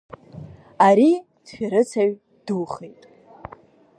Ари 0.87 1.09
дшәарыцаҩ 1.45 2.11
духеит. 2.45 3.03